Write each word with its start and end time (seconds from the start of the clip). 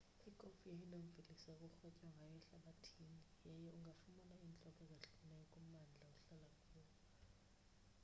ikofu 0.29 0.61
yeyona 0.69 0.97
mveliso 1.05 1.33
kurhwetywa 1.57 2.07
ngayo 2.13 2.37
ehlabathini 2.43 3.21
yaye 3.47 3.67
ungafumana 3.77 4.35
iintlobo 4.43 4.79
ezahlukahlukeneyo 4.83 5.43
kummandla 5.51 6.05
ohlala 6.13 6.49
kuwo 6.65 6.87